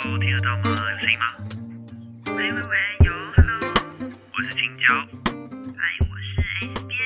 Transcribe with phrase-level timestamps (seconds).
[0.00, 0.62] Hello，听得到吗？
[0.64, 1.24] 有声音吗？
[2.26, 3.58] 喂喂喂，有，Hello，
[4.32, 4.94] 我是青椒。
[5.76, 6.96] 嗨，我是 A 边。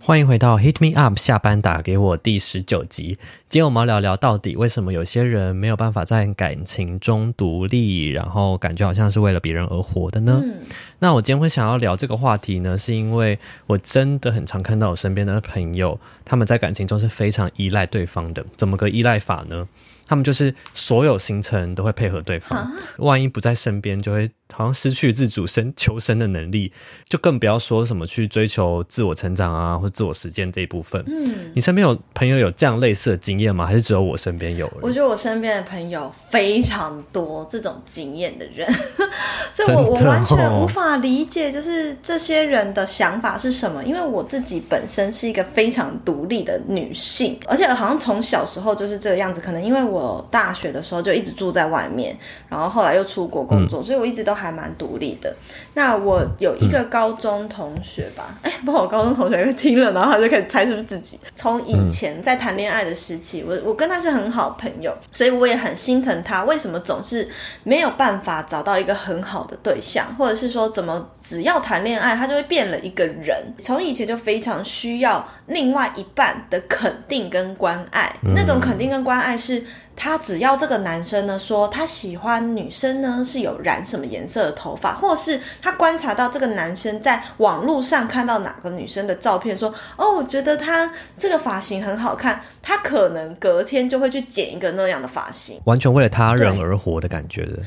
[0.00, 3.18] 欢迎回到 Hit Me Up 下班打给我第十九集。
[3.48, 10.40] 今天我们要聊聊到底为什么有些人没有办法在感情中独立，然后感觉好像是为了别人而活的呢？
[10.42, 10.62] 嗯、
[11.00, 18.42] 那我今天会想要聊这个话题呢，是因为我真的很常看到我身边的朋友，他们在感情中是非常依赖对方的。
[18.56, 19.68] 怎么个依赖法呢？
[20.08, 26.72] 他们就是所有行程都会配合对方，万一不在身边，就会好像失去自主生求生的能力，
[27.08, 31.04] 就更不要说什么去追求自我成长啊，或自我实践这一部分。
[31.06, 33.66] 嗯，你身边有朋友有这样类似的经验吗？
[33.66, 34.72] 还是只有我身边有？
[34.80, 38.66] 我觉得我身边的朋友非常多这种经验的人，
[39.52, 43.84] 所以我我完全无法理解，就是这些人的想法是什么。
[43.84, 49.97] 因为我自己本身是一个非常独立的女性，而且好像从小时候就是这个样子，可能因为我。
[49.98, 52.16] 我大学的时候就一直住在外面，
[52.48, 55.34] 然后后来又出国工作，嗯、所以我一直都还蛮独立的。
[55.74, 61.18] 那我有一个高中同学吧，哎、嗯， 不过我高中同学因为听了，然后他就开始猜是不是自己。
[61.34, 67.28] 从以前在谈恋爱的时期，我我跟他是很好朋友，所以我也很心疼他，为什么总是
[67.64, 73.36] 没有办法找到一个很好的对象，或者是说怎么只要谈恋爱他就会变了一个人。
[73.58, 79.64] 从以前就非常需要另外一半的肯定跟关爱，嗯、那种肯定跟关爱是。
[80.00, 97.58] 他只要这个男生呢说他喜欢女生呢是有染什么颜色的头发，或是他观察到这个男生在网络上看到哪个女生的照片，说哦，我觉得他这个发型很好看，他可能隔天就会去剪一个那样的发型，完全为了他人而活的感觉的。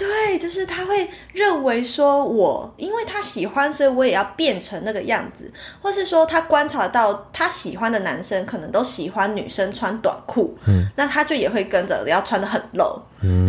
[0.00, 12.98] 对，就是他会认为说我，因为他喜欢，所以我也要变成那个样子，或是说他观察到他喜欢的男生可能都喜欢女生穿短裤，嗯，那他就也会跟着要穿的很露。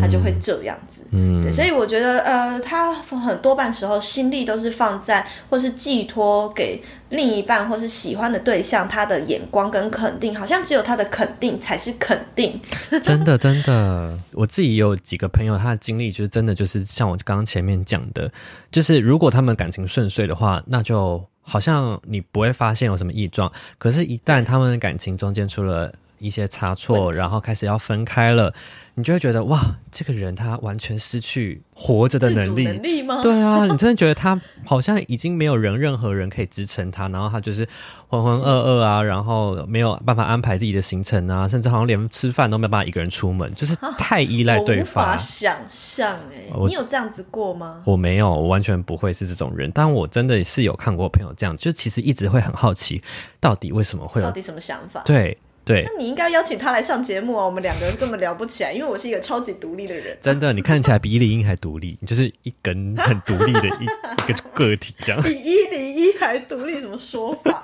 [0.01, 12.59] 他就会这样子，嗯，对，所以我觉得，呃，他很多半时候心力都是放在，或是寄托给另一半，或是喜欢的对象，他的眼光跟肯定，好像只有他的肯定才是肯定。
[13.01, 18.29] 真的，真的，我自己有几个朋友，他的经历就是真的，就是像我刚刚前面讲的，
[18.71, 28.53] 就是如果他们感情顺遂的话，那就好像你不会发现有什么异状，可是，一旦他们的感情中间出了一些差错，然后开始要分开了。
[29.01, 29.59] 你就会觉得哇，
[29.91, 33.19] 这个人他完全失去活着的能力，能力吗？
[33.23, 37.67] 对啊，你真的觉得他 好像已经没有人、任何人可以支撑他，然后他就是
[38.07, 45.03] 浑浑噩噩啊，然后没有办法安排自己的行程啊，甚至好像连吃饭都没有办法一个人出门，就是太依赖对方。
[45.03, 47.81] 我无法想象哎，你有这样子过吗？
[47.87, 49.71] 我没有，我完全不会是这种人。
[49.73, 53.01] 但我真的是有看过朋友这样，就其实一直会很好奇，
[53.39, 55.01] 到底为什么会有，到底什么想法？
[55.03, 55.35] 对。
[55.63, 57.45] 对，那你应该邀请他来上节目啊！
[57.45, 60.17] 我们两个人根本聊不起来，因为我是一个超级独立的人。
[60.21, 63.83] 真的，你看起来比一零一还独立，你就是一根很独立的一
[64.27, 65.21] 一个个体，这样。
[65.21, 67.61] 比一零一还独立，什么说法？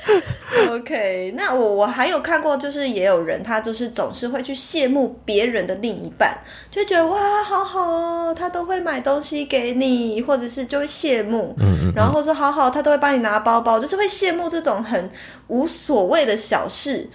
[0.70, 6.38] OK，那我我还有看过，就是也有人他就是总是会去羡慕别人的另一半，
[6.70, 15.10] 就觉得哇，好好哦，他都会买东西给你，或者是就会羡慕，嗯，嗯嗯，然后说好好，他都会帮你拿包包，就是会羡慕这种很
[15.48, 17.10] 无所谓的小事。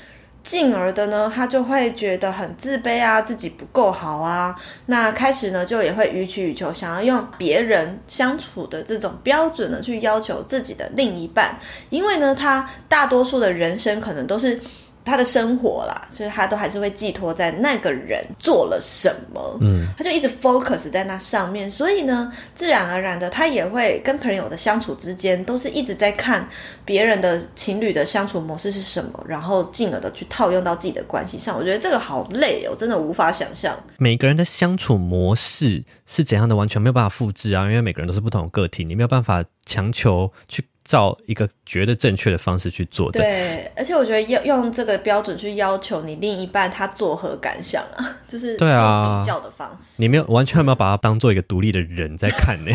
[0.50, 4.56] 进而的呢，他就会觉得很自卑啊，自己不够好啊。
[4.88, 11.56] 那开始呢，就也会予取予求，想要用别人相处的这种标准呢，去要求自己的另一半。
[11.92, 14.60] 因为呢，他大多数的人生可能都是。
[15.06, 26.48] 他的生活啦，所以他都还是会寄托在那个人做了什么，嗯，他就一直 focus 在那上面，所以呢，自然而然的，他也会跟朋友的相处之间，都是一直在看
[26.86, 31.58] 别人的情侣的相处模式是什么，然后进而的去套用到自己的关系上。
[31.58, 33.76] 我觉得这个好累哦，真的无法想象。
[33.98, 40.64] 每个人的相处模式是怎样的，完全没有办法复制啊，因为每个人都是不同的个体，你没有办法强求去。
[40.90, 48.18] 照一个觉得正确的方式去做的，对，而且我觉得要用这个标准去要求你另一半，他作何感想啊？
[48.28, 52.72] 就是对啊，比较的方式，你没有完全没有把他当做一个独立的人在看呢。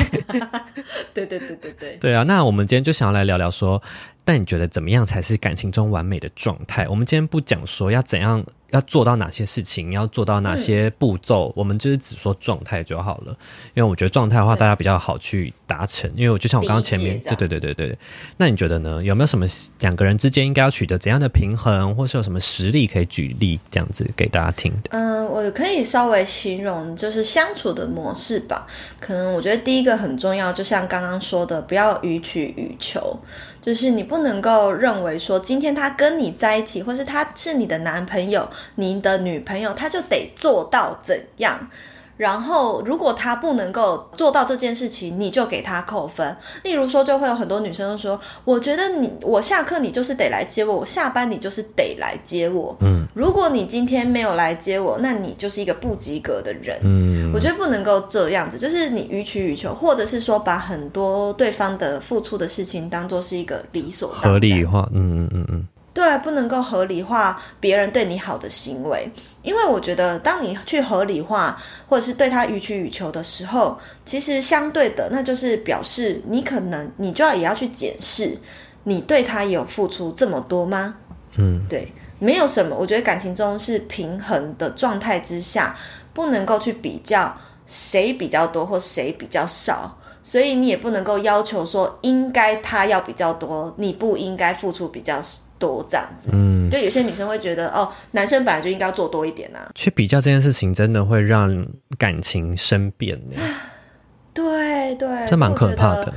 [1.12, 2.22] 对对对对对，对啊。
[2.22, 3.82] 那我们今天就想要来聊聊说，
[4.24, 6.88] 但你觉得怎么样才是感情中完美的状态？
[6.88, 8.44] 我们今天不讲说要怎样。
[8.70, 9.92] 要做到哪些事情？
[9.92, 11.48] 要做到哪些步骤？
[11.50, 13.30] 嗯、我们就是只说状态就好了，
[13.72, 16.10] 因为我觉得状态的话，大家比较好去达成。
[16.16, 17.96] 因为我就像我刚刚前面，对对对对对。
[18.36, 19.00] 那你觉得呢？
[19.04, 19.46] 有没有什么
[19.78, 24.88] 两个人之间应该要取得怎样的平衡，或是有什么实例可以举例这样子给大家听的？
[24.90, 28.66] 嗯，我可以稍微形容就是相处的模式吧。
[28.98, 33.16] 可能我觉得第一个很重要，就像刚刚说的，不要予取予求。
[33.64, 41.70] 就是你不能够认为说，今天他跟你在一起，或是他是你的男朋友、你的女朋友，他就得做到怎样，
[42.16, 46.36] 然后，如果他不能够做到这件事情，你就给他扣分。
[46.62, 56.78] 例如说，就会有很多女生说：“我觉得你，我下课你就是得来接我，我下班你就是得来接我。”嗯，如果你今天没有来接我，那你就是一个不及格的人。
[56.82, 64.88] 嗯，我觉得不能够这样子，就是你予取予求，或者是说把很多对方的付出的事情当做是一个理所合理化。
[64.92, 65.66] 嗯嗯嗯嗯。
[65.94, 69.08] 对，不能够合理化别人对你好的行为，
[69.42, 71.56] 因为我觉得，当你去合理化
[71.88, 78.36] 或者是对他予取予求的时候，其实相对的，那就是表示你可能你就要也要去检视，
[78.82, 80.96] 你对他有付出这么多吗？
[81.36, 85.76] 嗯，对，没有什么，我觉得感情中是平衡的状态之下，
[86.12, 87.32] 不能够去比较
[87.66, 89.96] 谁比较多或谁比较少。
[90.24, 95.20] 所以你也不能够要求说，应该他要比较多，你不应该付出比较
[95.58, 96.30] 多这样子。
[96.32, 99.70] 嗯，就有些女生会觉得，哦，男生本来就应该要做多一点啊。
[99.74, 101.64] 去比较这件事情，真的会让
[101.98, 103.36] 感情生变呢。
[104.34, 106.12] 对对，这蛮可怕的。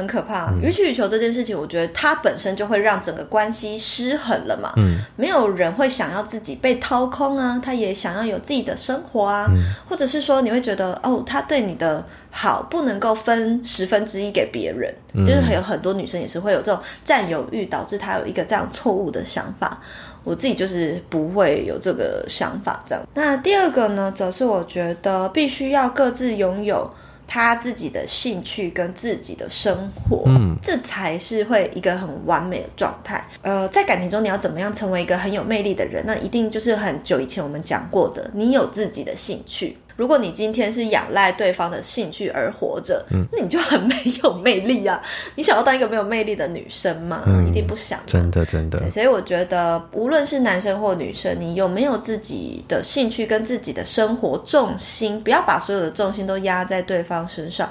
[0.00, 4.72] 很可怕，予取予求这件事情，我觉得它本身就会让整个关系失衡了嘛。
[4.76, 19.78] 嗯，没有人会想要自己被掏空啊，他也想要有自己的生活啊，嗯、或者是说你会觉得哦，他对你的好不能够分十分之一给别人，嗯、就是还有很多女生也是会有这种占有欲，导致他有一个这样错误的想法。
[20.24, 23.04] 我自己就是不会有这个想法这样。
[23.14, 26.90] 那第二个呢，则是我觉得必须要各自拥有。
[27.32, 33.24] 他自己的兴趣跟自己的生活，嗯，这才是会一个很完美的状态。
[33.42, 36.02] 呃，在感情中，你要怎么样成为一个很有魅力的人？
[36.04, 39.78] 那一定就是很久以前我们讲过的，你有自己的兴趣。
[40.00, 44.98] 如果你今天是仰赖对方的兴趣而活着，嗯，那你就很没有魅力啊！
[45.36, 47.22] 你想要当一个没有魅力的女生吗？
[47.26, 48.00] 嗯，一定不想。
[48.06, 48.90] 真的，真的。
[48.90, 57.70] 所以我觉得，无论是男生或女生，你有没有自己的兴趣跟自己的生活重心，不要把所有的重心都压在对方身上。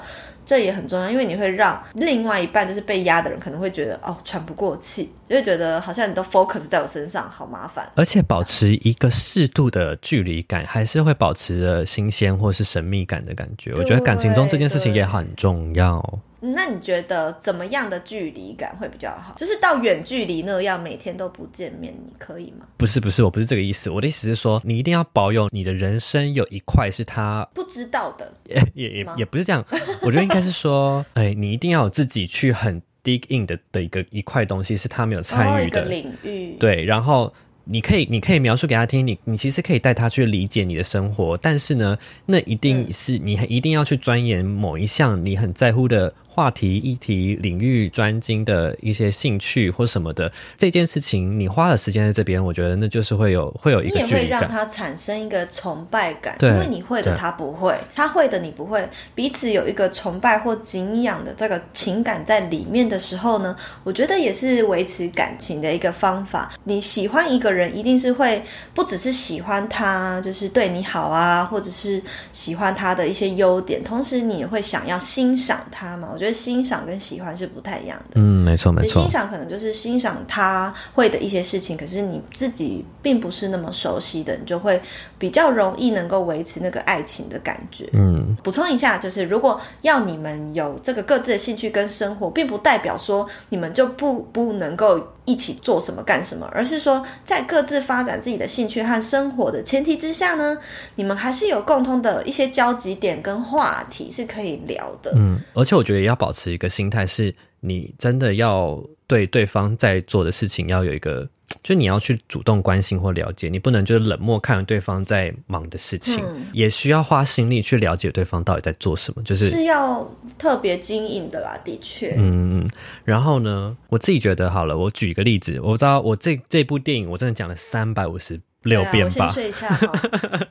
[0.50, 7.88] 这也很重要，因为你会让另外一半就是被压的人可能会觉得哦，喘不过气，就会觉得好像你都 focus 在我身上，好麻烦。
[7.94, 13.72] 而且保持一个适度的距离感，还是会保持着新鲜或是神秘感的感觉。
[13.76, 16.04] 我觉得感情中这件事情也很重要。
[16.40, 19.34] 那你觉得怎么样的距离感会比较好？
[19.36, 22.66] 就是到远距离那样，每天都不见面，你可以吗？
[22.76, 23.90] 不是不是，我不是这个意思。
[23.90, 29.64] 我的意思是说，你一定要保有你的人生有一块是他不知道的， 也也也也不是这样。
[30.02, 36.56] 我觉得应该是说，哎，你一定要有自己去很 dig in 的的一个一块东西，是他没有参与的领域。
[36.58, 37.32] 对，然后。
[37.64, 41.96] 你可以，你可以描述给他听，你你其实可以带他去理解你的生活，但是呢，
[42.26, 46.12] 那一定是你一定要去钻研某一项你很在乎的。
[46.32, 63.54] 话题、议题、领域专精的一些兴趣或什么的这件事情，你花了时间在这边，我觉得那就是会有会有一个你也会让他产生一个崇拜感，因为你会的他不会，他会的你不会，彼此有一个崇拜或敬仰的这个情感在里面的时候呢，
[63.84, 66.52] 我觉得也是维持感情的一个方法。
[66.64, 68.42] 你喜欢一个人，一定是会
[68.72, 72.00] 不只是喜欢他，就是对你好啊，或者是
[72.32, 76.08] 喜欢他的一些优点，同时你也会想要欣赏他嘛。
[76.10, 76.29] 我觉得。
[76.32, 78.12] 欣赏跟喜欢是不太一样的。
[78.14, 79.00] 嗯，没错没错。
[79.02, 84.80] 欣赏可能就是欣赏他会的一些事情，可是你自己并不是那么熟悉的，你就会
[85.18, 87.88] 比较容易能够维持那个爱情的感觉。
[87.92, 100.58] 嗯，补充一下，就是如果要你们有这个各自的兴趣跟生活，并不代表说你们就不不能够一起做什么干什么，而是说在各自发展自己的兴趣和生活的前提之下呢，
[100.94, 105.12] 你们还是有共通的一些交集点跟话题是可以聊的。
[105.16, 111.28] 嗯，而且我觉得也要保持一个心态，是你真的要对对方在做的事情要有一个。
[111.62, 119.22] 就你要去主动关心或了解，你不能就是冷漠看着对方在忙的事情，嗯、也需要花心力去了解对方到底在做什么。
[119.22, 122.14] 就是是要特别经营的啦，的确。
[122.16, 122.68] 嗯嗯。
[123.04, 129.26] 然后呢，我自己觉得好了，我举一个例子，我知道我这这部电影我真的讲了三百五十六遍吧。
[129.26, 129.68] 我先睡一下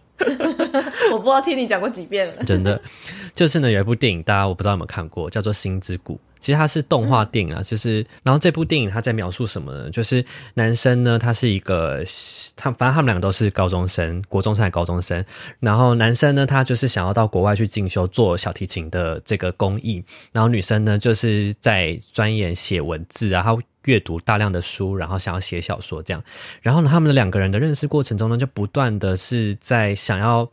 [1.12, 2.44] 我不知道听你讲过几遍了。
[2.44, 2.80] 真的，
[3.34, 6.16] 就是呢，有一部电影，大家我不知道有没有看过，叫做《心之谷》。
[6.40, 9.90] 其实它是动画电影啊，就是，然后这部电影它在描述什么呢？
[9.90, 12.04] 就是男生呢，他是一个，
[12.56, 15.24] 他反正他们两个都是高中生，国中生还高中生。
[15.60, 26.24] 然后男生呢，他就是想要到国外去进修做小提琴的这个工艺，然后女生呢，就是在钻研写文字，然后阅读大量的书，然后想要写小说这样。
[26.62, 30.50] 然后呢，他们的两个人的认识过程中呢，就不断的是在想要。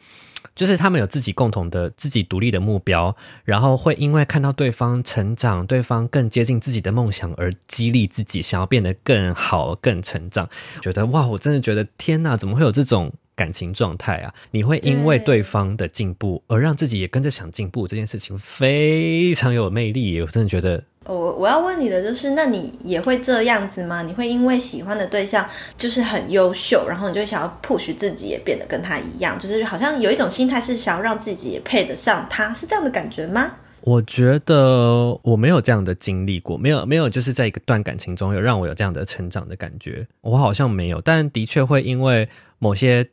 [0.57, 10.49] 就是他们有自己共同的、自己独立的目标，然后会因为看到对方成长、对方更接近自己的梦想而激励自己，想要变得更好、更成长。
[10.81, 20.21] 觉得哇，我真的觉得天哪，怎么会有这种感情状态啊，你会因为对方的进步而让自己也跟着想进步，这件事情非常有魅力。
[20.23, 24.03] 我真的觉得，我我要问你的就是，那你也会这样子吗？
[24.03, 33.53] 你会因为喜欢的对象就是很优秀，然后你就会想要 push 自己也变得跟他一样，就是好像有一种心态是想要让自己也配得上他，是这样的感觉吗？
[33.83, 42.27] 我觉得我没有这样的经历过，没有没有，就是在一个段感情中有让我有这样的成长的感觉，我好像没有，但的确会因为。
[42.59, 43.11] 某些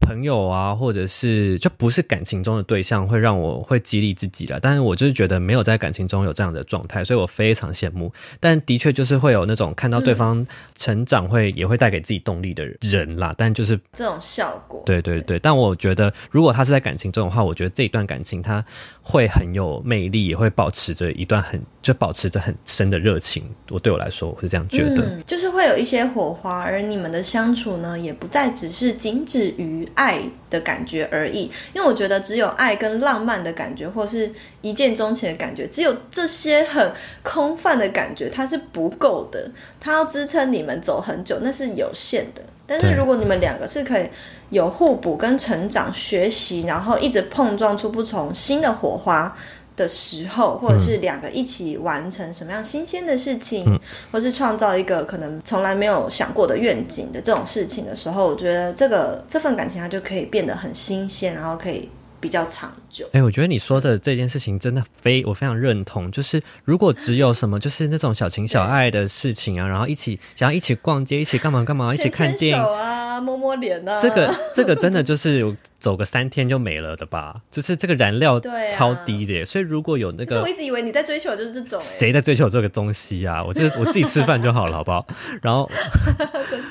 [0.00, 4.60] 朋友啊，或者是就不是感情中的对象，会让我会激励自己了。
[4.60, 8.12] 但是我就是觉得没有在感情中有这样的状态，所以我非常羡慕。
[8.38, 13.34] 但的确就是会有那种看到对方成长会，也会带给自己动力的人啦。
[13.38, 15.38] 但就是这种效果，对对对。
[15.38, 18.62] 但我觉得，如果他是在感情中的话，我觉得这一段感情他
[19.00, 23.42] 会很有魅力，也会保持着一段很就保持着很深的热情。
[23.70, 30.20] 我对我来说，我是这样觉得、就是会有一些火花，而你们的相处呢，也不再只是仅止于爱
[30.50, 39.50] 的感觉而已，因为我觉得只有爱跟浪漫的感觉，或是一见钟情的感觉，只有这些很空泛的感觉，它是不够的。
[39.80, 42.42] 它要支撑你们走很久，那是有限的。
[42.66, 44.08] 但是如果你们两个是可以
[44.48, 49.36] 有互补跟成长、学习，然后一直碰撞出不同新的火花。
[49.76, 53.78] 的时候，或者是两个一起完成什么样新鲜的事情，嗯、
[54.12, 61.88] 或是创造一个可能从来没有想过的愿景的这种事情的时候，我觉得这个这份感情它就可以变得很新鲜，然后可以
[62.20, 63.04] 比较长久。
[63.06, 66.10] 哎、欸，我觉得你说的这件事情真的非我非常认同。
[66.10, 75.54] 就是如果只有什么，就是那种小情小爱的事情啊，然后一起想要一起逛街，一起干嘛干嘛，一起看电影啊，摸摸脸啊，这个 这个真的就是。
[75.84, 78.40] 走个三天就没了的吧，就是这个燃料
[78.74, 83.44] 超低的，啊、所以如果有那个，我一直以为你在追求的就是这种，谁在追求这个东西啊？
[83.44, 85.06] 我就我自己吃饭就好了，好不好？
[85.42, 85.70] 然后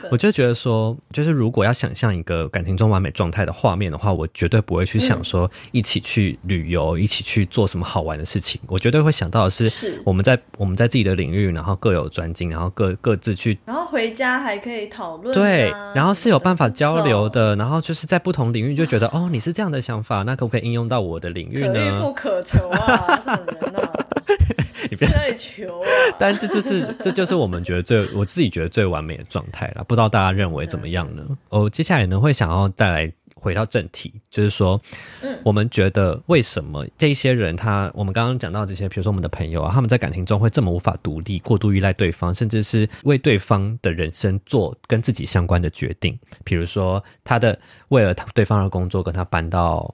[0.09, 8.59] 我就觉得说，就是如果要想象一个感情中完美状态的画面的话，我绝对不会去想说一起去旅游，嗯、一起去做什么好玩的事情。
[8.65, 19.07] 我绝对会想到的是，是我们在我们在自己的领域，然后各有专精，然后各各自去，然后回家还可以讨论、啊，对，然后是有办法交流的，然后就是在不同领域就觉得。
[19.07, 21.73] 哦，你是这样的想法，那可不可以应用到我的领域呢？
[21.73, 24.05] 可遇不可求啊， 这种人啊，
[24.89, 25.87] 你别在那里求啊。
[26.19, 31.23] 但这就是这就是我们觉得最我自己觉得最完美的状态了，不知道大家认为怎么样呢？
[31.49, 33.11] 哦，接下来呢会想要再来
[33.43, 34.81] 回到正题，就是说，
[35.21, 47.59] 嗯，我们觉得为什么这些人他，我们刚刚讲到这些，比如说我们的朋友啊，他们在感情中会这么无法独立，过度依赖对方，甚至是为对方的人生做跟自己相关的决定，比如说他的
[47.89, 49.93] 为了他对方的工作跟他搬到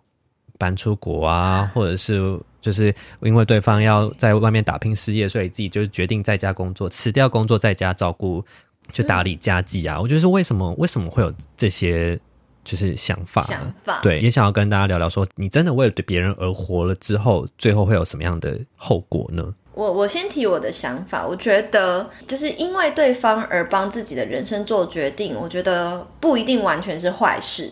[0.60, 8.46] 搬出国啊， 或者是就是因为对方要在外面打拼事业，所以自己就是决定在家工作，辞掉工作在家照顾，
[8.94, 9.98] 去打理家计啊。
[9.98, 12.20] 嗯，我觉得是为什么为什么会有这些？
[12.70, 19.52] 就是想法，想法，对，也想要跟大家聊聊，说你真的为了对别人而活了之后，最后会有什么样的后果呢？
[19.74, 27.72] 我我先提我的想法，我觉得就是因为对方而帮自己的人生做决定，我觉得不一定完全是坏事，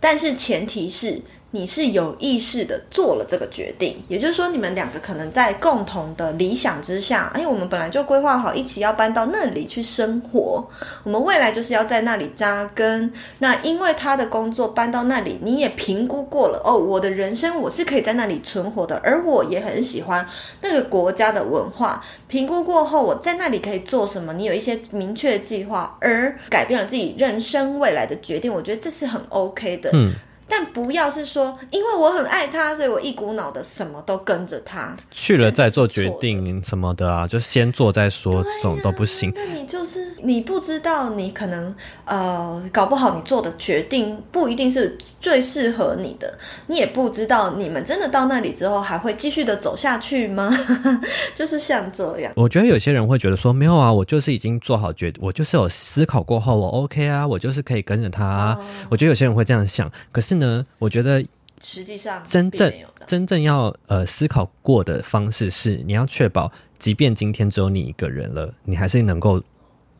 [0.00, 1.20] 但是前提是。
[1.50, 10.68] 你是有意识的做了这个决定，也就是说，你们两个可能在共同的理想之下，哎，我们本来就规划好一起要搬到那里去生活，
[11.04, 13.10] 我们未来就是要在那里扎根。
[13.38, 20.26] 那因为他的工作搬到那里，你也评估过了，哦，我的人生我是可以在那里存活的，而我也很喜欢
[20.60, 22.04] 那个国家的文化。
[22.26, 24.34] 评估过后，我在那里可以做什么？
[24.34, 29.88] 你有一些明确计划，而改变了自己人生未来的决定，我觉得这是很 OK 的。
[29.94, 30.12] 嗯。
[30.48, 39.30] 但不要是说，因为我很爱他，所以我一股脑的什么都跟着他去了再做决定什么的啊，就先做再说，这种都不行。
[39.34, 41.74] 那你就是你不知道，你可能
[42.06, 50.50] 呃，搞不好你做的决定不一定是最适合你的，你也不知道你们真的到那里之后还会继续的走下去吗？
[51.36, 52.32] 就是像这样。
[52.36, 58.56] 我觉得有些人会觉得说，没有啊，我就是已经做好决，我就是有思考过后，我 OK 啊，我就是可以跟着他啊。
[58.58, 58.64] 哦。
[58.88, 60.37] 我觉得有些人会这样想，可是。
[60.38, 61.24] 呢，我觉得
[61.60, 62.72] 实际上真正
[63.06, 69.42] 真正要呃思考过的方式是，你要确保，即便今天只有你一个人了，你还是能够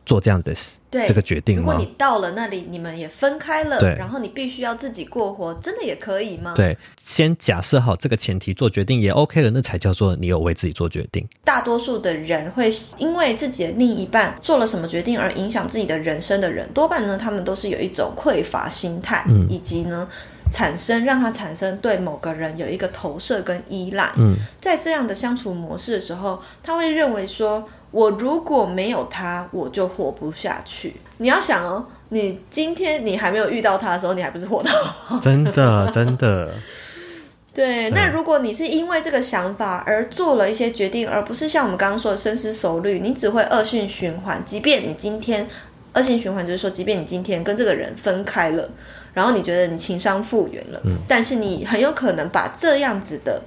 [0.05, 0.53] 做这样子
[0.89, 1.61] 的这个决定吗？
[1.61, 6.53] 如果你到了那里，你们也分开了，对，然后你必须要自己过活，真的也可以吗？
[6.55, 11.27] 对，先假设好这个前提，做决定也 OK 了，那才叫做你有为自己做决定。
[11.43, 20.07] 大多数的人会因为自己的另一半做了什么决定而影响自己的人生的人，多半呢，他们都是有一种匮乏心态，嗯，以及呢。
[20.51, 30.95] 产生让他产生对某个人有一个投射跟依赖，嗯，在这样的相处模式的时候，他会认为说，我如果没有他，我就活不下去。
[31.17, 35.19] 你要想哦，你今天你还没有遇到他的时候，你还不是活得好好？
[35.19, 36.53] 真的，真的。
[37.51, 44.41] 对，那如果你是因为这个想法而做了一些决定，而不是像我们刚刚说的深思熟虑，你只会恶性循环。
[44.45, 45.45] 即便你今天
[45.93, 48.69] 恶性循环，就是说，即便你今天跟这个人分开了，
[49.13, 53.41] 然后你觉得你情商复原了，嗯，但是你很有可能把这样子的。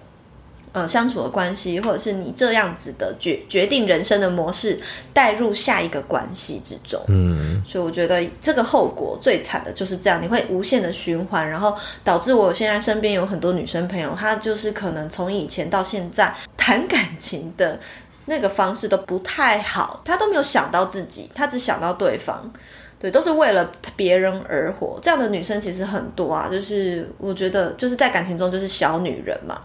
[0.75, 4.81] 呃，相处的关系，或者是你这样子的决决定人生的模式，
[5.12, 6.99] 带入下一个关系之中。
[7.09, 17.78] 嗯，所以我觉得这个后果最惨的就是这样，你会无限的循环，然后导致我现在身边有很多女生朋友，她就是可能从以前到现在谈感情的
[18.25, 22.50] 那个方式都不太好，她都没有想到自己，她只想到对方，
[23.02, 24.97] 对，都是为了别人而活。
[25.02, 29.61] 这样的女生其实很多啊，就是我觉得就是在感情中就是小女人嘛。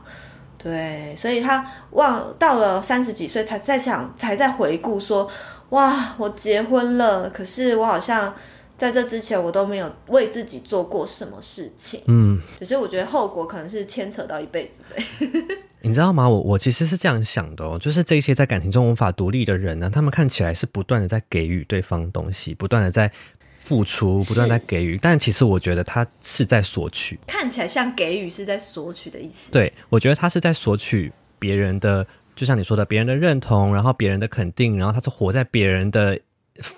[0.57, 5.29] 对，所以她忘到了三十几岁才在想，才在回顾说，
[5.69, 8.33] 哇，我结婚了，可是我好像
[8.75, 12.01] 在这之前我都没有为自己做过什么事情。
[12.07, 15.05] 嗯，所以我觉得后果可能是牵扯到一辈子呗。
[15.81, 16.27] 你知道吗？
[16.27, 23.11] 我我其实是这样想的哦，就是这些在感情中无法独立的人呢，他们看起来是不断的在给予对方东西，不断的在。
[23.59, 27.19] 付出不断在给予，但其实我觉得他是在索取。
[27.27, 29.51] 看起来像给予是在索取的意思。
[29.51, 36.17] 对，我觉得他是在索取别人的，就像你说的，别人的认同，然后别人的肯定，然后他是活在别人的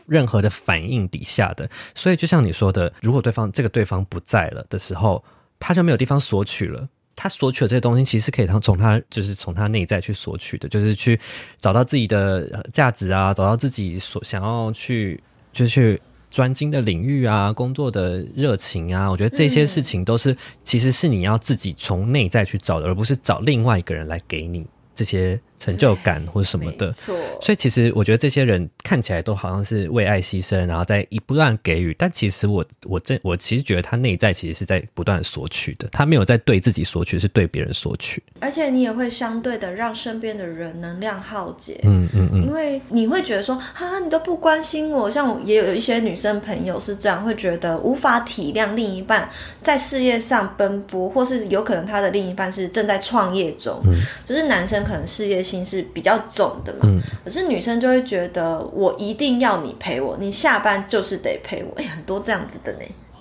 [0.08, 1.70] 任何的反应底下的。
[1.94, 5.24] 所以就像你说的，如果对方这个对方不在了的时候，
[5.60, 6.89] 他就没有地方索取了。
[7.20, 11.20] 他索取的这些东西，其实可以从从他就是从他内在去索取的，就是去
[11.58, 15.22] 找到自己的价值啊，找到自己所想要去，
[15.52, 16.02] 就去。
[16.32, 25.42] 专精的领域啊，工作的热情啊，我觉得这些事情都是，其实是你要自己从内在去找的，而不是找另外一个人来给你这些。
[25.60, 27.16] 成就感或什么的，没错。
[27.42, 38.24] 所以其实我觉得这些人看起来都好像是为爱牺牲，然后在一不断给予，但其实我我这我其实觉得他内在其实是在不断索取的，他没有在对自己索取，是对别人索取。
[38.39, 53.93] 而且你也会相对的让身边的人能量耗竭，嗯嗯嗯，因为你会觉得说，哈，你都不关心我，像我也有一些女生朋友是这样，会觉得无法体谅另一半在事业上奔波，或是有可能他的另一半是正在创业中，嗯，
[54.26, 55.39] 就是男生可能事业。
[55.50, 62.80] 心是比较重的嘛，嗯，可是女生就会觉得我一定要你陪我，你下班就是得陪我，哎，很多这样子的呢。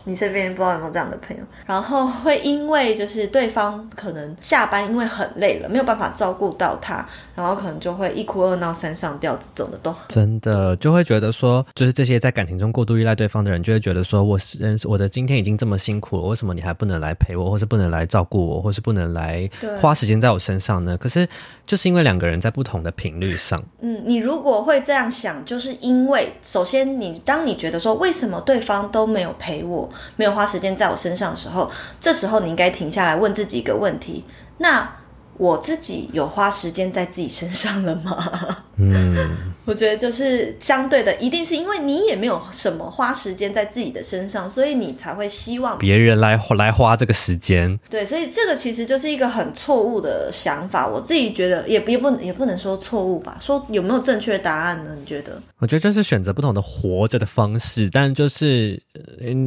[0.08, 20.96] 你身边不知道有没有这样的朋友，然后会因为就是对方可能下班因为很累了，没有办法照顾到他，然后可能就会一哭二闹三上吊，这种的都真的就会觉得说，就是这些在感情中过度依赖对方的人，就会觉得说，我是我的今天已经这么辛苦了，为什么你还不能来陪我，或是不能来照顾我，或是不能来花时间在我身上呢？
[20.96, 21.28] 可是
[21.66, 29.88] 就是因为两个人在不同的频率上，嗯，你如果会这样想，就是因为首先你当你觉得说，为什么对方都没有陪我？
[30.16, 34.24] 没有花时间在我身上的时候，这时候你应该停下来问自己一个问题：
[34.58, 34.96] 那
[35.38, 38.58] 我自己有花时间在自己身上了吗？
[38.76, 47.78] 嗯， 我觉得就是相对的，一定是因为你也没有什么花时间在自己的身上，所以你才会希望别人来来花这个时间。
[47.88, 50.86] 对，所以这个其实就是一个很错误的想法。
[50.86, 54.96] 我自己觉得也也不也不能说错误吧，说有没有正确答案呢？
[54.98, 55.40] 你觉得？
[55.58, 58.80] 我觉得就是选择不同的活着的方式，但就是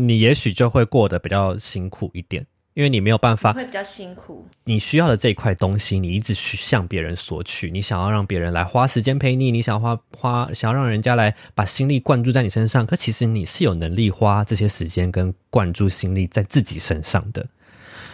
[0.06, 2.45] 你也许就会过得比较辛苦一点。
[2.73, 4.45] 因为你没有办法，会比较辛苦。
[4.63, 12.86] 你需要的这一块东西，你一直去向别人索取，你想要让别人来花时间陪你，你想要花花，想要让人家来把心力灌注在你身上。
[12.86, 17.45] 可其实你是有能力花这些时间跟灌注心力在自己身上的。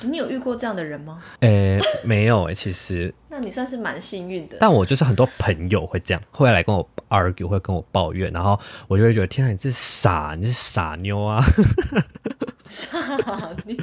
[0.02, 1.20] 你有遇过这样的人吗？
[1.39, 3.13] 诶，没有诶，其实。
[3.30, 4.58] 那你算是蛮幸运的。
[4.60, 11.43] 但我就是很多朋友会这样，会来跟我 argue，会跟我抱怨，然后我就会觉得，天啊，你这是傻，你是傻妞啊！
[12.70, 12.98] 傻
[13.66, 13.76] 妞，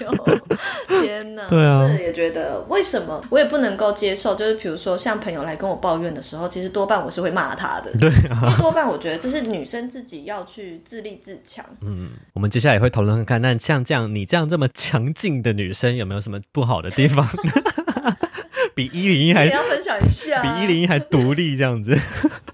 [1.03, 1.47] 天哪！
[1.49, 4.35] 对啊，也觉得为什么我也不能够接受？
[4.35, 7.91] 就是比如说，像朋友来跟我抱怨的时候，其实多半我是会骂他的。
[7.99, 11.65] 对啊，多半我觉得这是女生自己要去自立自强。
[11.83, 17.27] 嗯，我们接下来也会讨论看看，那像这样你这样这么强劲的女生，有没有什么不好的地方？
[18.75, 21.97] 比一零一还要分享一下，比一零一还独立这样子。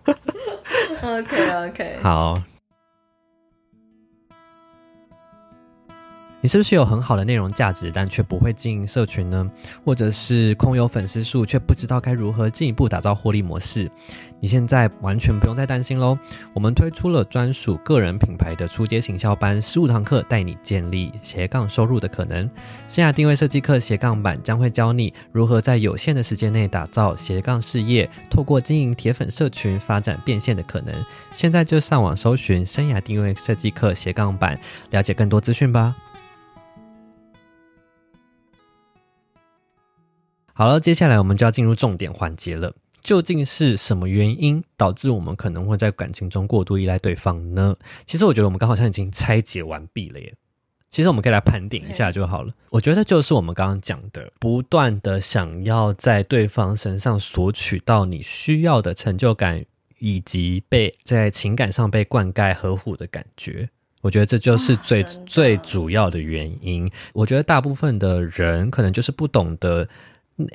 [1.02, 2.42] OK OK，好。
[6.42, 9.50] 你是不是有很好的内容价值，但却不会经营社群呢？
[9.84, 13.90] 或者是空有粉丝数，却不知道该如何进一步打造获利模式？
[14.40, 16.18] 你现在完全不用再担心喽！
[16.54, 22.48] 我们推出了专属个人品牌的初阶行销班，十五堂课带你建立斜杠收入的可能。
[22.88, 30.94] 生涯定位设计课斜杠版将会教你如何在有限的时间内打造斜杠事业，透过经营铁粉社群发展变现的可能。
[31.32, 35.94] 现在就上网搜寻生涯定位设计课斜杠版，了解更多资讯吧。
[40.60, 42.74] 好了，接下来我们就要进入重点环节了。
[43.00, 47.74] 究竟是什么原因导致我们可能会在感情中过度依赖对方呢？
[48.04, 50.34] 其实我觉得我们刚好像已经拆解完毕了耶。
[50.90, 52.52] 其实我们可以来盘点一下就好了。
[52.68, 59.64] 我觉得就是我们刚刚讲的，不断的想要在对方身上索取到你需要的成就感，
[59.98, 63.70] 以及被在情感上被灌溉呵护的感觉。
[64.02, 66.90] 我觉得这就是最最主要的原因。
[67.14, 69.88] 我觉得大部分的人可能就是不懂得。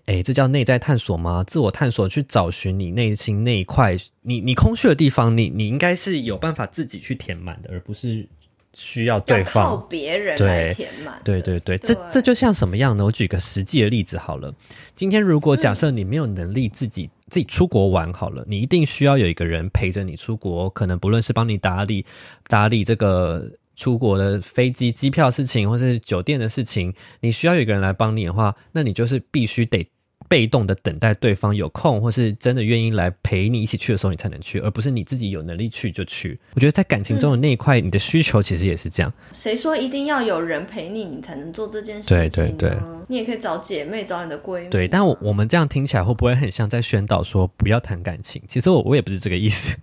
[0.06, 1.43] 诶，这叫内在探索吗？
[1.45, 8.28] 自我探索，去找寻你内心那一块，你你空虚的地方，你你应该是有办法自己去填满的，而不是
[8.74, 11.19] 需要对方靠别人来填满。
[11.24, 13.06] 对对对，对，这这就像什么样呢？
[13.06, 14.54] 我举个实际的例子好了。
[14.95, 22.06] 今天如果假设你没有能力自己、嗯、自己出国玩好了，你一定需要有一个人陪着你出国，可能不论是帮你打理
[22.48, 23.50] 打理这个。
[23.76, 29.88] 出国的飞机、机票事情，或是酒店的事情，你需要有一个人来帮你的话，那你就是必须得
[30.28, 36.40] 被动的等待对方有空，或是真的愿意来陪你一起去的时候，你才能去，而不是你自己有能力去就去。
[36.56, 39.14] 我觉得在感情中的那一块，嗯，你的需求其实也是这样。
[39.34, 42.18] 谁说一定要有人陪你，你才能做这件事情？
[42.18, 44.70] 对对对，你也可以找姐妹，找你的闺蜜。
[44.70, 48.42] 对，但我我们这样听起来会不会很像在宣导说不要谈感情？
[48.48, 49.78] 其实我我也不是这个意思，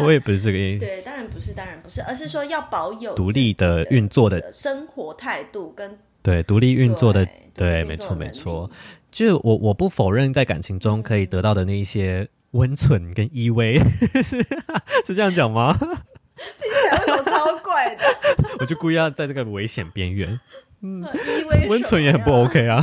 [0.00, 0.80] 我也不是这个意思。
[0.86, 8.70] 对，当然不是，当然不是，而是说要保有独立的运作的生活态度跟对独立运作的对，没错没错。
[9.10, 13.80] 就是我我不否认在感情中可以得到的那一些温存跟依偎，
[15.06, 15.76] 是这样讲吗？
[15.76, 18.04] 听起来为什么超怪的？
[18.60, 20.38] 我就故意要在这个危险边缘，
[20.80, 21.04] 嗯，
[21.68, 22.82] 温存也很不 OK 啊。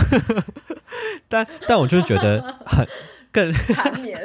[1.29, 2.87] 但但我就觉得很
[3.37, 4.19] 更缠绵，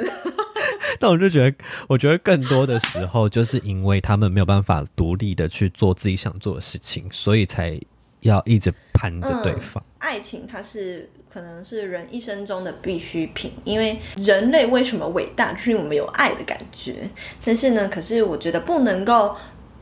[0.99, 1.55] 但我就觉得，
[1.87, 7.79] 我觉得更多的时候，就是因为他们没有办法独立的去做自己想做的事情，所以才
[8.21, 9.83] 要一直攀着对方。
[9.83, 11.07] 嗯，爱情它是。
[11.33, 17.09] 可能是人一生中的必需品，因为人类为什么伟大，就是因为我们有爱的感觉。
[17.43, 19.35] 但是呢，可是我觉得不能够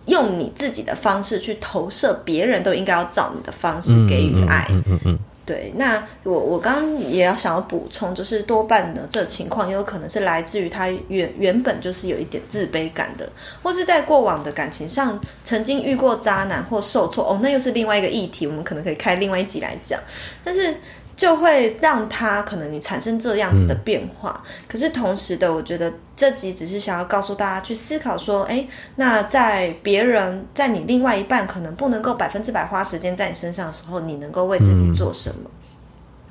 [0.05, 4.65] 用你自己的方式去投射，别人都应该要照你的方式给予爱。
[4.69, 5.19] 嗯嗯嗯。
[5.43, 13.27] 对，那我我刚刚也要想要补充，就是多半的这情况也有可能是来自于他原原本就是有一点自卑感的，
[13.63, 19.99] 或是在过往的感情上曾经遇过渣男或受挫哦，那又是另外一个议题，我们可能可以开另外一集来讲。
[20.43, 20.75] 但是
[21.21, 24.43] 就会让他可能你产生这样子的变化。
[24.43, 35.41] 嗯，可是同时的，我觉得这集只是想要告诉大家去思考说，诶，那在别人在你另外一半可能不能够百分之百花时间在你身上的时候，你能够为自己做什么？
[35.45, 35.60] 嗯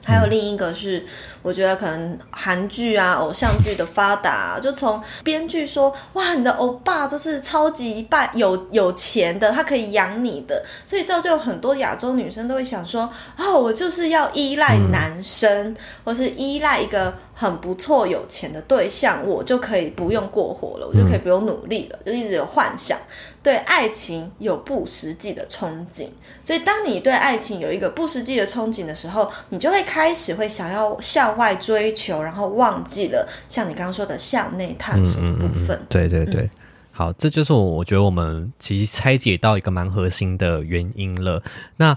[0.04, 1.04] 还有另一个是，
[1.42, 22.98] 我觉得可能韩剧啊、偶像剧的发达啊，就从编剧说，哇，你的欧巴就是超级霸有有钱的，他可以养你的，所以造就很多亚洲女生都会想说，哦，我就是要依赖男生，或是依赖一个很不错有钱的对象，我就可以不用过活了，我就可以不用努力了，就一直有幻想。
[23.42, 26.08] 对爱情有不实际的憧憬，
[26.44, 35.76] 所以当你对爱情有一个不实际的憧憬的时候，你就会开始会想要向外追求，然后忘记了像你刚刚说的向内探索的部分。
[35.76, 36.50] 嗯嗯嗯、对对对、嗯，
[36.92, 41.42] 好，这就是我我觉得我们其实拆解到一个蛮核心的原因了。
[41.78, 41.96] 那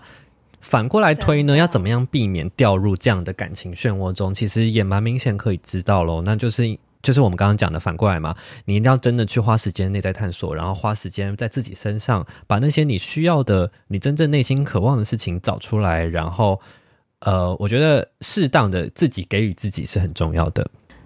[0.62, 4.34] 反过来推呢，要怎么样避免掉入这样的感情漩涡中？
[4.34, 6.80] 其实也蛮明显可以知道喽，那就是。
[7.04, 16.60] 就是我们刚刚讲的反过来嘛，你一定要真的去花时间内在探索，然后花时间在自己身上，把那些你需要的、你真正内心渴望的事情找出来，然后，
[17.20, 20.66] 呃，我觉得适当的自己给予自己是很重要的。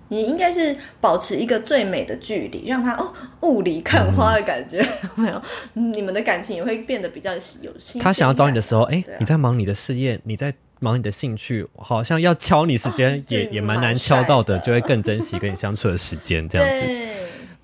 [0.10, 5.42] 你应该是保持一个最美的距离，让他哦雾里看花的感觉，有 没有？
[5.74, 8.00] 你们的感情也会变得比较有心。
[8.00, 10.54] 他想要找你的时候，哎、欸啊，你在忙你的事业，你在。
[10.80, 16.88] 忙你的兴趣，好像要敲你时间也、哦、也蛮难敲到的，就会更珍惜跟你相处的时间，这样子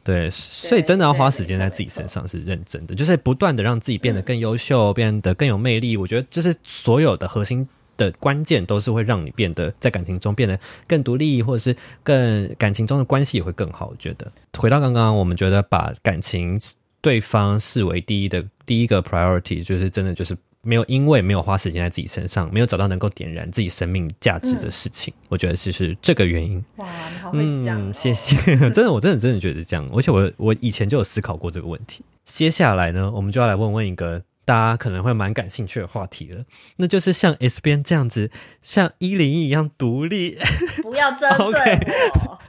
[0.04, 0.30] 对。
[0.30, 5.96] 所以真的要花时间在自己身上是认真的，就是不断的让自己变得更优秀、嗯，变得更有魅力。
[5.96, 13.88] 我觉得这是所有的核心的关键，都是会让你变得在感情中变得更独立，或者是更感情中的关系也会更好。
[13.88, 16.60] 我觉得回到刚刚，我们觉得把感情
[17.02, 20.36] 对方视为第一的第一个 priority，就是真的就是。
[20.66, 26.64] 没有因为没有花时间在自己身上，没有找到能够点燃自己生命价值的事情，嗯、我觉得其实这个原因。
[26.78, 28.36] 哇，你好会讲、哦嗯，谢谢，
[28.72, 32.04] 真的，我真的真的觉得是这样，而且我我以前就有思考过这个问题。
[32.24, 36.46] 接下来呢，我们就要来问问一个大家可能会蛮感兴趣的话题了，
[36.78, 40.38] 那就是像 S 边这样子，像一零一一样独立，
[40.82, 41.80] 不要针 对
[42.16, 42.40] 我。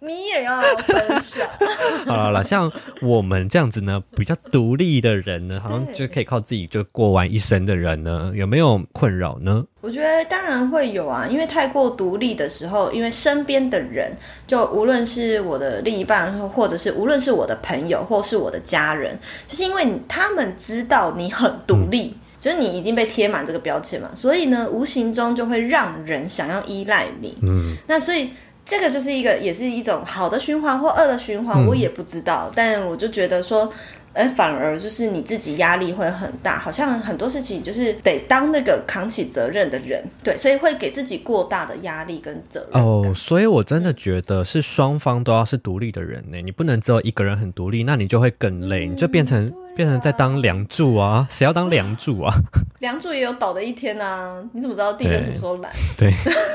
[0.00, 1.46] 你也要分享。
[2.06, 2.70] 好了，像
[3.02, 9.64] 我们这样子呢，比较独立的人呢，好像就可以靠自己就过完一生的人呢，有没有困扰呢？
[9.82, 14.10] 我觉得当然会有啊，因为太过独立的时候，因为身边的人，
[14.46, 27.36] 就无论是我的另一半，或者是无论是我的朋友，或是我的家人，就是因为他们知道你很独立，嗯、就是你已经被贴满这个标签嘛，所以呢，无形中就会让人想要依赖你。
[27.42, 28.30] 嗯，那所以。
[28.70, 32.46] 这个就是一个，也是一种好的循环或恶的循环，我也不知道。
[32.50, 33.68] 嗯、但我就觉得说，
[34.12, 42.80] 哎，反而就是你自己压力会很大，好像很多事情就是得当那个扛起责任的人，对，所以会给自己过大的压力跟责任。
[42.80, 49.52] 哦，所以我真的觉得是双方都要是独立的人呢，你不能只有一个人很独立，那你就会更累，嗯、你就变成。
[49.74, 51.26] 变成在当梁柱啊？
[51.30, 52.34] 谁要当梁柱啊？
[52.80, 54.42] 梁柱也有倒的一天啊！
[54.52, 55.70] 你怎么知道地震什么时候来？
[55.98, 56.10] 对，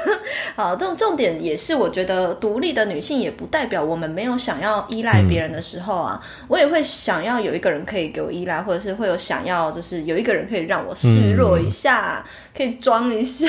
[0.56, 6.20] 好，这种重点也是，我觉得独立的女性也不代表我们没有想要依赖别人的时候啊。
[6.22, 13.48] 嗯、我也会想要有一个人可以给我依赖，或者是会有想要，就是有一个人可以让我示弱一下，嗯、可以装一下，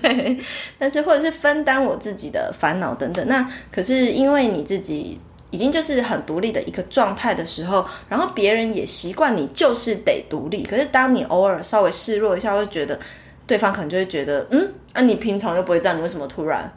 [0.00, 0.38] 对。
[0.78, 3.26] 但是或者是分担我自己的烦恼等等。
[3.26, 5.18] 那可是因为你自己。
[5.54, 10.64] 已经就是很独立的一个状态的时候，然后别人也习惯你就是得独立。
[10.64, 12.98] 可是当你偶尔稍微示弱一下，会觉得
[13.46, 16.68] 对方可能就会觉得，嗯，啊，你平常又不会这样，你为什么突然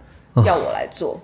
[0.45, 1.19] 要我来做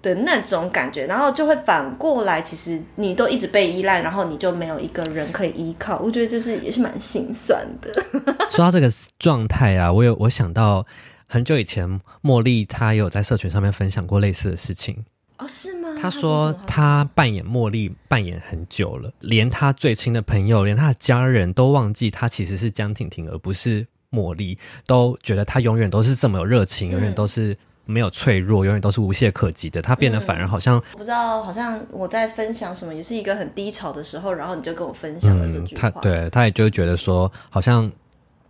[0.00, 1.06] 的那种感觉？
[1.06, 5.98] 然后就会反过来，其实你都一直被依赖，然后你就没有一个人可以依靠。
[5.98, 7.92] 我觉得就是也是蛮心酸的。
[8.48, 10.86] 说到这个状态啊，我有我想到
[11.26, 15.04] 很久以前，茉莉她有在社群上面分享过类似的事情。
[15.38, 15.96] 哦，是吗？
[16.00, 29.80] 他说他扮演茉莉扮演很久了，连他最亲的朋友，连他的家人都忘记他其实是江婷婷，而不是茉莉，都觉得他永远都是这么有热情，嗯、永远都是没有脆弱，永远都是无懈可击的。
[29.80, 35.88] 他变得反而好像、嗯、不知道，好像我在分享什么，也是一个很低潮的时候，然后你就跟我分享了这句话。
[35.88, 37.90] 嗯、他对他也就觉得说，好像。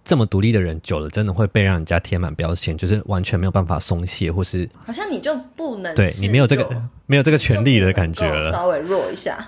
[0.09, 6.67] 这么独立的人久了，真的会被让人家贴满标签，就是完全没有办法松懈，或是好像你就不能对你没有这个
[7.05, 9.47] 没有这个权利的感觉了，稍微弱一下，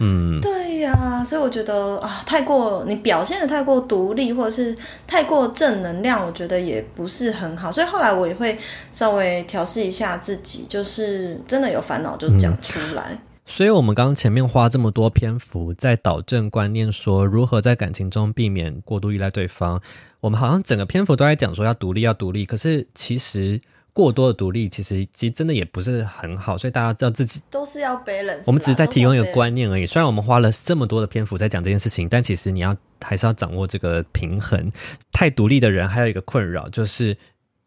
[0.00, 7.72] 嗯，对呀、啊，所以我觉得啊，太过你表现的太过独立，或者是太过正能量，我觉得也不是很好。
[7.72, 8.58] 所以后来我也会
[8.92, 13.12] 稍微调试一下自己，就是真的有烦恼就讲出来。
[13.12, 19.80] 嗯所以，我们刚刚前面花这么多篇幅在导正观念，说如何在感情中避免过度依赖对方。
[20.20, 22.46] 我们好像整个篇幅都在讲说要独立，要独立。
[22.46, 23.60] 可是，其实
[23.92, 26.56] 过多的独立，其实其实真的也不是很好。
[26.56, 28.44] 所以，大家知道自己都是要 balance。
[28.46, 29.84] 我们只是在提供一个观念而已。
[29.84, 34.70] 虽然我们花了这么多的篇幅在讲这件事情，但其实你要还是要掌握这个平衡。
[35.10, 37.16] 太独立的人还有一个困扰，就是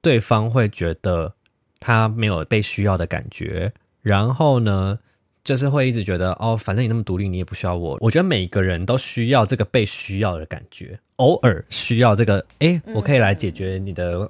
[0.01, 1.31] 对方会觉得
[1.81, 3.71] 他没有被需要的感觉。
[4.01, 4.97] 然后呢，
[5.45, 7.95] 就是会一直觉得哦，反正你那么独立，你也不需要我。
[8.01, 14.29] 我觉得每个人都需要这个被需要的感觉，偶尔需要这个，诶，我可以来解决你的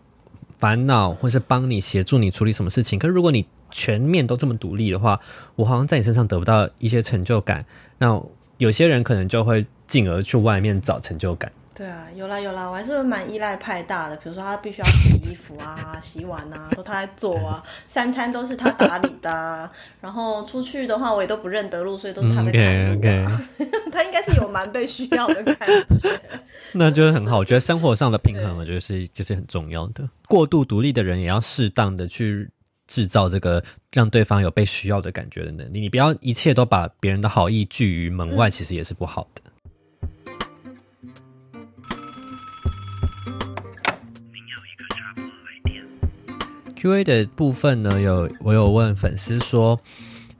[0.59, 2.99] 烦恼，或是帮你协助你处理什么事情。
[2.99, 5.17] 可是如果你全面都这么独立的话，
[5.55, 7.65] 我好像在你身上得不到一些成就感。
[7.97, 8.21] 那
[8.57, 11.49] 有些人可能就会进而去外面找成就感。
[11.77, 14.15] 对啊，有啦有啦，我还是蛮依赖派大的。
[14.15, 19.69] 比如说他必须要洗衣服啊、洗碗啊，都他在做啊， 三餐都是他打理的啊。
[19.99, 22.95] 然后出去的话，我也都不认得路，所以都是他在 开路啊。
[22.95, 23.91] Okay, okay.
[23.91, 26.21] 他应该是有蛮被需要的感觉。
[26.71, 30.07] 那就是很好，我觉得生活上的平衡，我觉得是就是很重要的。
[30.29, 32.49] 过度独立的人也要适当的去
[32.87, 33.61] 制造这个
[33.91, 35.81] 让对方有被需要的感觉的能力。
[35.81, 39.41] 你不要一切都把别人的好意拒于门外，其实也是不好的。
[46.85, 49.79] Q&A 的部分呢，有我有问粉丝说，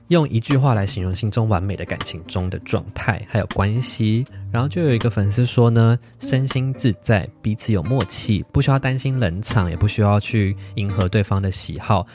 [0.09, 12.05] 用一句话来形容心中完美的感情中的状态还有关系，然后就有一个粉丝说呢，身心自在，彼此有默契，不需要担心冷场，也不需要去迎合对方的喜好。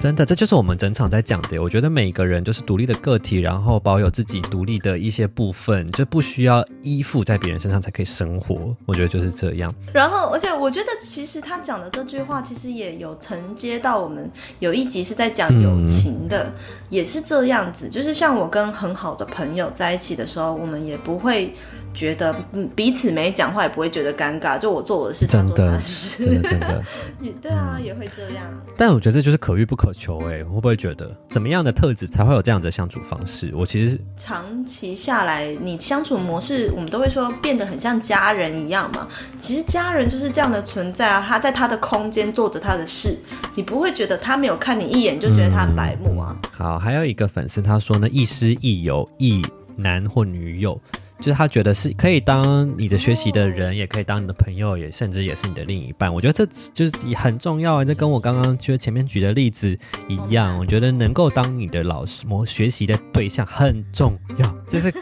[0.00, 1.60] 真的，这就是我们整场在讲的。
[1.60, 8.76] 我觉得每个人就是独立的个体，然后保有自己独立的一些部分，就不需要依附在别人身上才可以生活。
[8.86, 9.74] 我觉得就是这样。
[9.92, 16.54] 然后，而且我觉得其实他讲的这句话，其实也有承接到我们有一集是在讲友情的，嗯、
[16.90, 17.88] 也是这样子。
[17.88, 21.52] 就是像我跟很好的朋友在一起的时候，我们也不会。
[21.94, 22.34] 觉得
[22.74, 26.82] 彼此没讲话也不会觉得尴尬，就我做我的事，他做他的事，真的真的，
[27.20, 28.44] 也对啊，嗯、也会这样。
[28.76, 33.52] 但我觉得这就是可遇不可求哎、欸，会不会觉得怎么样的特质才会有这样的相处方式？
[33.54, 39.08] 我其实长期下来，你相处模式，我们都会说变得很像家人一样嘛。
[39.38, 43.18] 其实家人就是这样的存在啊，他在他的空间做着他的事，
[43.54, 46.36] 你不会觉得他没有看你一眼就觉得他很白目啊。
[46.44, 49.42] 嗯、好，还有一个粉丝他说呢，亦师亦友，亦
[49.76, 50.80] 男或女友。
[51.18, 56.12] 就是他觉得是可以当你的学习的人，也可以当你的朋友，也甚至也是你的另一半。
[56.12, 57.84] 我觉得这就是很重要啊！
[57.84, 59.76] 这跟我刚刚就前面举的例子
[60.06, 64.48] 一样，我觉得能够当你的老师、模学习的对象很重要。
[64.68, 64.92] 就是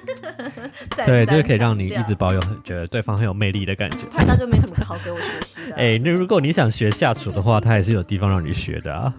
[1.04, 3.98] 对，就是可以让你一直保有很觉得对方很有魅力的感觉。
[4.12, 5.76] 他就没什么好给我学习的、啊。
[5.78, 9.14] 哎，那如果你想学下厨的话，他也是有地方让你学的啊。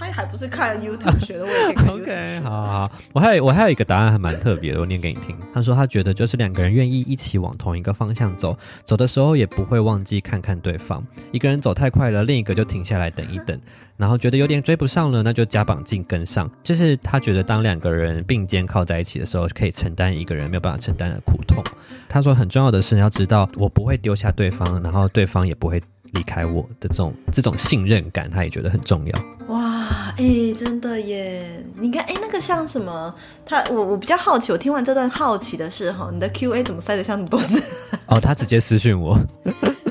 [0.00, 5.36] 他还不是看 YouTube 学的，我也可以 OK，好好好，我还有我还有一个答案还蛮特别的，我念给你听。
[5.52, 11.04] 他说他觉得就是两个人愿意一起往同一个方向走，走的时候也不会忘记看看对方。
[11.32, 13.60] 一个人走太快了，另一个就停下来等一等，
[13.98, 16.50] 然后觉得有点追不上了，那就加把劲跟上。
[16.62, 21.62] 就是他觉得当两个人并肩靠在一起的时候，可以承担一个人没有办法承担的苦痛。
[22.08, 25.80] 他说很重要的是要知道我不会丢下对方，然后对方也不会
[26.12, 29.24] 离开我的这种这种信任感，他也觉得很重要。
[29.48, 29.84] 哇，
[30.16, 31.64] 哎、欸，真的耶！
[31.74, 33.12] 你看，哎、欸，那个像什么？
[33.44, 37.60] 他，我我比较好奇，我听完这段好奇的是，哈，你的 Q A 怎么塞得像那么多字？
[38.06, 39.18] 哦，他直接私讯我。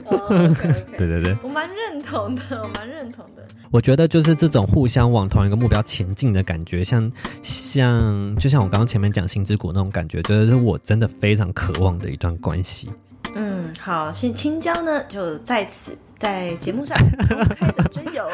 [0.05, 0.97] 哦、okay, okay.
[0.97, 3.43] 对对对，我蛮认同的，我蛮认同的。
[3.71, 7.11] 我觉得就是这种互相往同一个目标前进的感觉，像
[7.43, 12.89] 像就像我刚刚前面讲心之谷那种感觉，觉就是我真的非常渴望的一段关系。
[13.35, 16.97] 嗯，好，现青椒呢就在此在节目上
[17.29, 18.27] 公开的真友，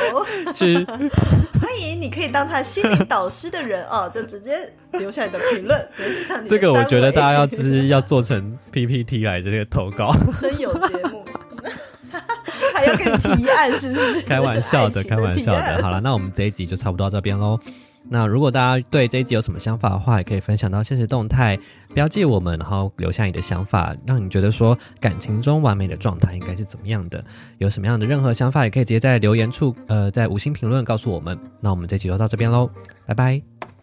[0.53, 0.83] 是
[1.61, 4.57] 欢迎你可以当他心灵导师的人哦，就直接
[4.93, 6.49] 留下你的评论， 留下你的。
[6.49, 11.23] 这个我觉得大家要就是要做成 PPT 来这个投稿，真有节目，
[12.73, 14.21] 还要给提案是不是？
[14.21, 15.81] 开玩笑的，开玩笑的。
[15.81, 17.59] 好了，那我们这一集就差不多到这边喽。
[18.09, 21.57] 那如果大家对这一集有什么想法的话，也可以分享到现实动态，
[21.93, 27.23] 标记我们，然后留下你的想法，让你觉得说感情中完美的状态应该是怎么样的？
[27.57, 31.37] 有什么样的任何想法，也可以直接在留言处，呃，在五星评论告诉我们。
[31.59, 32.69] 那我们这集就到这边喽，
[33.05, 33.74] 拜拜。